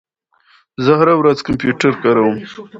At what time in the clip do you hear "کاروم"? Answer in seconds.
2.03-2.35